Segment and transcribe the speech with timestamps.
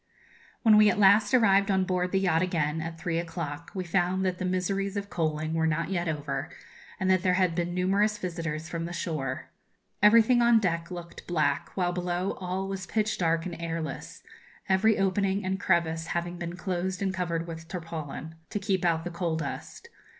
[0.63, 4.25] When we at last arrived on board the yacht again, at three o'clock, we found
[4.25, 6.49] that the miseries of coaling were not yet over,
[6.99, 9.51] and that there had been numerous visitors from the shore.
[10.01, 14.23] Everything on deck looked black, while below all was pitch dark and airless,
[14.67, 19.11] every opening and crevice having been closed and covered with tarpaulin, to keep out the
[19.11, 19.87] coal dust.